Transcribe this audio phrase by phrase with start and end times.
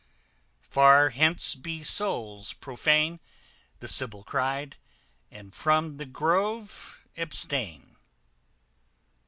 [0.67, 3.19] _Far hence be souls profane,
[3.81, 4.77] The sibyl cry'd,
[5.29, 7.97] and from the grove abstain.